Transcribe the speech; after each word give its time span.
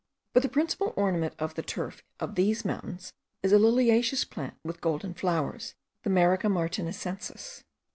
But 0.33 0.41
the 0.41 0.49
principal 0.49 0.95
ornament 0.97 1.35
of 1.37 1.53
the 1.53 1.61
turf 1.61 2.01
of 2.19 2.33
these 2.33 2.65
mountains 2.65 3.13
is 3.43 3.51
a 3.53 3.57
liliaceous 3.59 4.27
plant 4.27 4.55
with 4.63 4.81
golden 4.81 5.13
flowers, 5.13 5.75
the 6.01 6.09
Marica 6.09 6.47
martinicensis. 6.49 7.63